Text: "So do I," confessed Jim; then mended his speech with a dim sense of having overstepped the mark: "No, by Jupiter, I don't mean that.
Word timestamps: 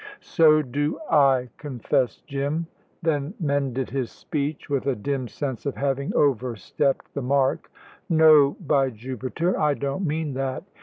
"So 0.23 0.63
do 0.63 0.97
I," 1.11 1.49
confessed 1.57 2.25
Jim; 2.25 2.65
then 3.03 3.35
mended 3.39 3.91
his 3.91 4.09
speech 4.09 4.67
with 4.67 4.87
a 4.87 4.95
dim 4.95 5.27
sense 5.27 5.63
of 5.67 5.75
having 5.75 6.11
overstepped 6.15 7.13
the 7.13 7.21
mark: 7.21 7.71
"No, 8.09 8.57
by 8.61 8.89
Jupiter, 8.89 9.59
I 9.59 9.75
don't 9.75 10.07
mean 10.07 10.33
that. 10.33 10.63